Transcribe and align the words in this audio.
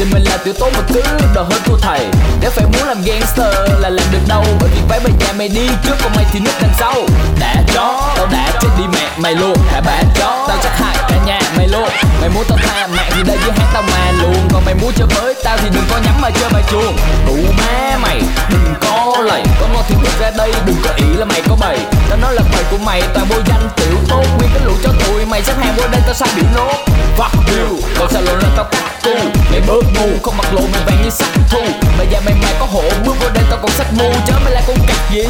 trên 0.00 0.10
mình 0.10 0.22
là 0.22 0.36
tiểu 0.36 0.54
tố 0.60 0.70
mà 0.70 0.80
cứ 0.94 1.02
đòi 1.34 1.44
hơn 1.44 1.60
thua 1.64 1.76
thầy. 1.76 2.00
Nếu 2.40 2.50
phải 2.50 2.64
muốn 2.64 2.88
làm 2.88 3.02
gangster 3.02 3.54
là 3.78 3.88
làm 3.88 4.06
được 4.12 4.18
đâu. 4.28 4.44
Bởi 4.60 4.70
vì 4.74 4.80
phải 4.88 5.00
bây 5.00 5.12
nhà 5.12 5.32
mày 5.32 5.48
đi 5.48 5.68
trước 5.84 5.94
còn 6.02 6.12
mày 6.16 6.24
thì 6.32 6.40
núp 6.40 6.54
đằng 6.62 6.74
sau. 6.78 6.94
Đã 7.40 7.54
chó, 7.74 8.12
tao 8.16 8.26
đã 8.26 8.50
chết 8.60 8.68
đi 8.78 8.84
mẹ 8.92 9.08
mày 9.16 9.34
luôn. 9.34 9.56
Hả 9.72 9.80
bà 9.80 10.02
chó, 10.14 10.46
tao 10.48 10.56
chắc 10.62 10.72
hại 10.78 10.96
cả 11.08 11.16
nhà 11.26 11.40
mày 11.56 11.68
luôn. 11.68 11.88
Mày 12.20 12.30
muốn 12.34 12.44
tao 12.48 12.58
tha 12.58 12.86
mạng 12.86 13.10
thì 13.16 13.22
đây 13.26 13.36
với 13.36 13.52
hát 13.56 13.70
tao 13.72 13.82
mà 13.82 14.12
luôn. 14.22 14.48
Còn 14.52 14.64
mày 14.64 14.74
muốn 14.74 14.92
chơi 14.96 15.06
với 15.06 15.34
tao 15.44 15.56
thì 15.56 15.68
đừng 15.74 15.84
có 15.90 15.98
nhắm 16.04 16.14
mà 16.20 16.30
chơi 16.30 16.50
bài 16.52 16.62
chuông 16.70 16.96
Đủ 17.26 17.36
má 17.58 17.98
mày, 18.02 18.22
đừng 18.50 18.74
có 18.80 19.16
lầy. 19.22 19.42
Có 19.60 19.66
ngon 19.72 19.82
thì 19.88 19.94
bước 20.02 20.20
ra 20.20 20.30
đây, 20.36 20.52
đừng 20.66 20.76
có 20.84 20.90
ý 20.96 21.04
là 21.16 21.24
mày 21.24 21.42
có 21.48 21.56
bầy 21.60 21.78
Tao 22.08 22.18
nói 22.18 22.34
là 22.34 22.42
bầy 22.52 22.64
của 22.70 22.78
mày 22.78 23.02
toàn 23.14 23.26
vô 23.28 23.36
danh 23.46 23.68
tiểu 23.76 23.96
tốt. 24.08 24.24
Nguyên 24.38 24.50
cái 24.54 24.64
lũ 24.64 24.72
cho 24.82 24.90
tụi 25.06 25.26
mày. 25.26 25.42
Xếp 25.42 25.54
hàng 25.60 25.74
qua 25.76 25.86
đây 25.86 26.00
tao 26.04 26.14
sai 26.14 26.28
biểu 26.36 26.44
nốt. 26.54 26.74
Fuck 27.16 27.68
you, 27.68 27.78
còn 27.98 28.08
sao 28.12 28.22
lộn 28.22 28.38
là 28.38 28.48
tao 28.56 28.64
cắt 28.64 28.89
tu 29.02 29.14
Mày 29.50 29.60
bớt 29.66 29.82
ngu, 29.94 30.18
không 30.22 30.36
mặc 30.36 30.54
lộ 30.54 30.60
mày 30.72 30.82
vàng 30.86 31.02
như 31.02 31.10
sắc 31.10 31.28
thu. 31.50 31.60
Mày 31.98 32.06
giờ 32.10 32.20
mày 32.24 32.34
mày 32.42 32.54
có 32.60 32.66
hộ 32.66 32.82
bước 33.04 33.14
vô 33.20 33.28
đây 33.34 33.44
tao 33.50 33.58
còn 33.62 33.70
sách 33.70 33.92
mu 33.92 34.12
Chớ 34.26 34.34
mày 34.44 34.52
là 34.52 34.62
con 34.66 34.76
cặc 34.86 35.10
gì. 35.10 35.22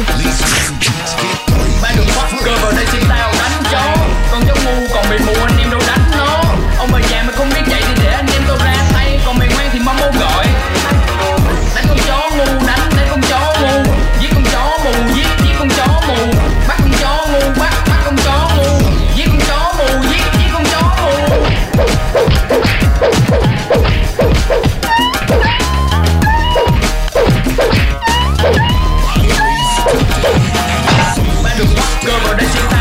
luego 32.11 32.33
recitar 32.33 32.80